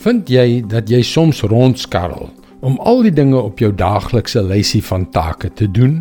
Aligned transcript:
Vind 0.00 0.30
jy 0.32 0.62
dat 0.64 0.88
jy 0.88 1.02
soms 1.04 1.42
rondskarrel 1.44 2.30
om 2.64 2.78
al 2.88 3.02
die 3.04 3.12
dinge 3.12 3.36
op 3.36 3.58
jou 3.60 3.68
daaglikse 3.76 4.40
lysie 4.40 4.80
van 4.86 5.04
take 5.12 5.50
te 5.58 5.66
doen? 5.68 5.98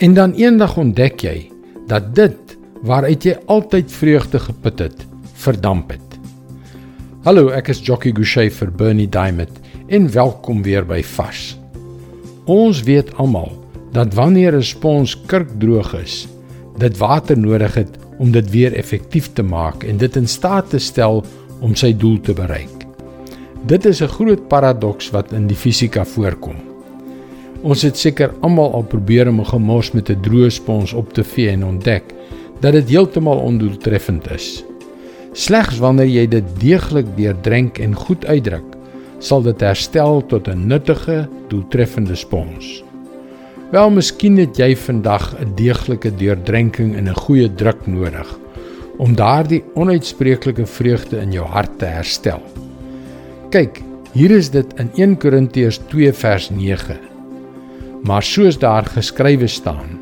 En 0.00 0.14
dan 0.16 0.32
eendag 0.40 0.78
ontdek 0.80 1.20
jy 1.20 1.34
dat 1.90 2.14
dit 2.16 2.54
waaruit 2.88 3.26
jy 3.28 3.34
altyd 3.52 3.92
vreugde 3.92 4.40
geput 4.40 4.80
het, 4.80 5.04
verdamp 5.44 5.92
het. 5.92 6.16
Hallo, 7.28 7.50
ek 7.52 7.68
is 7.74 7.84
Jockey 7.84 8.16
Gouchee 8.16 8.48
vir 8.48 8.72
Bernie 8.80 9.10
Diamond 9.12 9.60
en 9.92 10.08
welkom 10.14 10.64
weer 10.64 10.88
by 10.88 11.02
Vars. 11.04 11.58
Ons 12.48 12.80
weet 12.88 13.12
almal 13.20 13.52
dat 13.92 14.16
wanneer 14.16 14.56
'n 14.56 14.64
spons 14.64 15.18
kurkdroog 15.26 15.92
is, 16.00 16.26
dit 16.78 16.96
water 16.96 17.36
nodig 17.36 17.74
het 17.74 17.92
om 18.18 18.32
dit 18.32 18.50
weer 18.50 18.72
effektief 18.72 19.32
te 19.36 19.42
maak 19.42 19.84
en 19.84 19.98
dit 19.98 20.16
in 20.16 20.28
staat 20.28 20.70
te 20.70 20.78
stel 20.78 21.20
om 21.60 21.74
sy 21.74 21.92
doel 21.92 22.20
te 22.20 22.32
bereik. 22.32 22.81
Dit 23.62 23.84
is 23.84 24.02
'n 24.02 24.10
groot 24.10 24.48
paradoks 24.48 25.10
wat 25.10 25.32
in 25.32 25.46
die 25.46 25.56
fisika 25.56 26.04
voorkom. 26.04 26.56
Ons 27.62 27.82
het 27.82 27.96
seker 27.96 28.34
almal 28.40 28.72
al 28.72 28.82
probeer 28.82 29.28
om 29.28 29.40
'n 29.40 29.46
gemors 29.46 29.92
met 29.92 30.10
'n 30.10 30.20
droë 30.20 30.50
spons 30.50 30.92
op 30.92 31.12
te 31.12 31.24
vee 31.24 31.48
en 31.48 31.64
ontdek 31.64 32.02
dat 32.60 32.72
dit 32.72 32.88
heeltemal 32.88 33.38
ondoeltreffend 33.38 34.30
is. 34.30 34.64
Slegs 35.32 35.78
wanneer 35.78 36.06
jy 36.06 36.26
dit 36.28 36.44
deeglik 36.60 37.06
deurdrink 37.16 37.78
en 37.78 37.94
goed 37.94 38.26
uitdruk, 38.26 38.76
sal 39.18 39.42
dit 39.42 39.60
herstel 39.60 40.26
tot 40.26 40.48
'n 40.48 40.66
nuttige, 40.66 41.28
doeltreffende 41.48 42.14
spons. 42.14 42.84
Wel, 43.70 43.90
miskien 43.90 44.36
het 44.36 44.56
jy 44.56 44.76
vandag 44.76 45.34
'n 45.38 45.54
deeglike 45.54 46.16
deurdrinking 46.16 46.96
en 46.96 47.08
'n 47.08 47.14
goeie 47.14 47.54
druk 47.54 47.86
nodig 47.86 48.38
om 48.98 49.14
daardie 49.14 49.64
onuitspreeklike 49.74 50.66
vreugde 50.66 51.16
in 51.20 51.32
jou 51.32 51.46
hart 51.46 51.78
te 51.78 51.84
herstel. 51.84 52.42
Kyk, 53.52 53.82
hier 54.14 54.32
is 54.32 54.46
dit 54.48 54.70
in 54.80 54.86
1 54.96 55.18
Korintiërs 55.20 55.76
2 55.90 56.12
vers 56.16 56.46
9. 56.56 56.94
Maar 58.08 58.24
soos 58.24 58.56
daar 58.56 58.88
geskrywe 58.88 59.44
staan, 59.52 59.98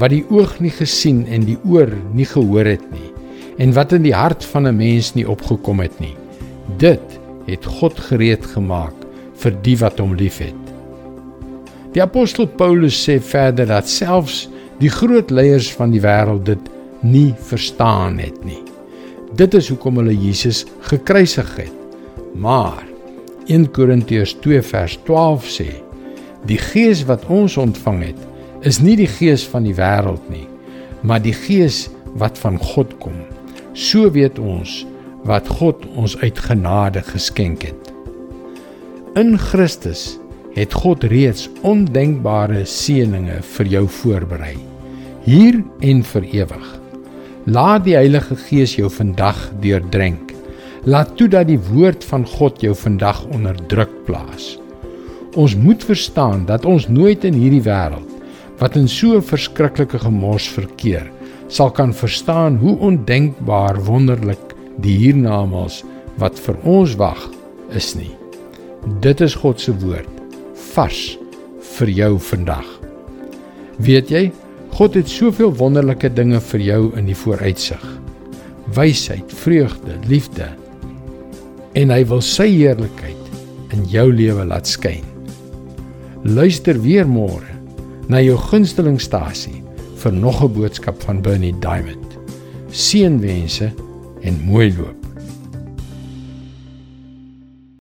wat 0.00 0.14
die 0.14 0.22
oog 0.32 0.54
nie 0.64 0.72
gesien 0.72 1.18
en 1.28 1.44
die 1.44 1.58
oor 1.68 1.92
nie 2.16 2.24
gehoor 2.30 2.64
het 2.64 2.86
nie, 2.88 3.10
en 3.60 3.76
wat 3.76 3.92
in 3.92 4.06
die 4.08 4.14
hart 4.16 4.46
van 4.54 4.64
'n 4.64 4.80
mens 4.80 5.12
nie 5.12 5.28
opgekom 5.28 5.84
het 5.84 6.00
nie, 6.00 6.16
dit 6.80 7.20
het 7.44 7.68
God 7.76 8.00
gereed 8.08 8.46
gemaak 8.56 8.96
vir 9.36 9.52
die 9.62 9.76
wat 9.76 10.00
hom 10.00 10.16
liefhet. 10.16 10.64
Die 11.92 12.02
apostel 12.02 12.46
Paulus 12.46 12.96
sê 12.96 13.20
verder 13.20 13.66
dat 13.66 13.88
selfs 13.88 14.48
die 14.80 14.90
groot 14.90 15.30
leiers 15.30 15.68
van 15.72 15.90
die 15.90 16.00
wêreld 16.00 16.44
dit 16.44 16.70
nie 17.02 17.34
verstaan 17.36 18.18
het 18.18 18.44
nie. 18.44 18.62
Dit 19.36 19.54
is 19.54 19.68
hoekom 19.68 19.96
hulle 19.96 20.16
Jesus 20.16 20.64
gekruisig 20.80 21.56
het. 21.56 21.77
Maar 22.38 22.84
1 23.46 23.70
Korintiërs 23.70 24.36
2 24.44 24.62
vers 24.62 24.98
12 25.04 25.46
sê: 25.50 25.70
Die 26.46 26.58
Gees 26.58 27.02
wat 27.08 27.24
ons 27.26 27.56
ontvang 27.58 28.02
het, 28.12 28.20
is 28.62 28.78
nie 28.78 28.94
die 28.98 29.08
gees 29.10 29.42
van 29.50 29.66
die 29.66 29.74
wêreld 29.74 30.22
nie, 30.30 30.46
maar 31.02 31.22
die 31.22 31.34
Gees 31.34 31.88
wat 32.18 32.38
van 32.38 32.58
God 32.62 32.94
kom. 33.02 33.16
So 33.74 34.06
weet 34.14 34.38
ons 34.38 34.84
wat 35.26 35.50
God 35.58 35.82
ons 35.98 36.14
uit 36.22 36.38
genade 36.38 37.02
geskenk 37.10 37.66
het. 37.66 37.90
In 39.18 39.34
Christus 39.38 40.20
het 40.54 40.78
God 40.78 41.08
reeds 41.10 41.48
ondenkbare 41.66 42.62
seënings 42.70 43.50
vir 43.56 43.74
jou 43.74 43.84
voorberei, 43.98 44.54
hier 45.26 45.58
en 45.82 46.06
vir 46.14 46.30
ewig. 46.44 46.72
Laat 47.50 47.86
die 47.88 47.98
Heilige 47.98 48.38
Gees 48.46 48.78
jou 48.78 48.90
vandag 48.92 49.48
deurdrink 49.62 50.27
Laat 50.84 51.16
toe 51.16 51.28
dat 51.28 51.48
die 51.48 51.58
woord 51.58 52.04
van 52.04 52.26
God 52.26 52.60
jou 52.62 52.74
vandag 52.74 53.24
onder 53.34 53.56
druk 53.66 53.90
plaas. 54.06 54.58
Ons 55.34 55.56
moet 55.56 55.84
verstaan 55.84 56.44
dat 56.46 56.64
ons 56.64 56.88
nooit 56.88 57.24
in 57.24 57.34
hierdie 57.34 57.62
wêreld 57.62 58.06
wat 58.58 58.76
in 58.76 58.88
so 58.88 59.16
'n 59.16 59.22
verskriklike 59.22 59.98
gemors 59.98 60.48
verkeer, 60.48 61.10
sal 61.48 61.70
kan 61.70 61.94
verstaan 61.94 62.56
hoe 62.56 62.78
ondenkbaar 62.78 63.84
wonderlik 63.84 64.54
die 64.78 64.96
hiernamaals 64.96 65.84
wat 66.18 66.38
vir 66.38 66.56
ons 66.64 66.94
wag 66.94 67.30
is 67.70 67.94
nie. 67.94 68.14
Dit 69.00 69.20
is 69.20 69.34
God 69.34 69.60
se 69.60 69.72
woord 69.72 70.08
vars 70.74 71.18
vir 71.78 71.88
jou 71.88 72.18
vandag. 72.18 72.66
Weet 73.78 74.10
jy, 74.10 74.32
God 74.70 74.94
het 74.94 75.08
soveel 75.08 75.52
wonderlike 75.54 76.10
dinge 76.14 76.40
vir 76.40 76.60
jou 76.60 76.82
in 76.96 77.06
die 77.06 77.16
vooruitsig. 77.16 77.84
Wysheid, 78.74 79.32
vreugde, 79.32 79.96
liefde, 80.08 80.48
en 81.78 81.92
hy 81.94 82.02
wil 82.10 82.22
sy 82.24 82.48
heerlikheid 82.50 83.74
in 83.76 83.84
jou 83.86 84.08
lewe 84.10 84.44
laat 84.50 84.66
skyn. 84.66 85.04
Luister 86.26 86.78
weer 86.82 87.06
môre 87.06 87.54
na 88.10 88.18
jou 88.24 88.34
gunstelingstasie 88.48 89.62
vir 90.02 90.12
nog 90.12 90.42
'n 90.42 90.52
boodskap 90.52 90.98
van 91.06 91.22
Bernie 91.22 91.54
Diamond. 91.60 92.18
Seënwense 92.70 93.70
en 94.22 94.44
mooi 94.44 94.74
loop. 94.74 94.97